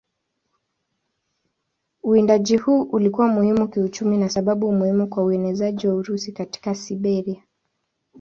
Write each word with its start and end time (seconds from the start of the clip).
Uwindaji 2.03 2.57
huu 2.57 2.81
ulikuwa 2.81 3.27
muhimu 3.27 3.67
kiuchumi 3.67 4.17
na 4.17 4.29
sababu 4.29 4.71
muhimu 4.71 5.07
kwa 5.07 5.23
uenezaji 5.23 5.87
wa 5.87 5.93
Urusi 5.95 6.31
katika 6.31 6.75
Siberia. 6.75 7.43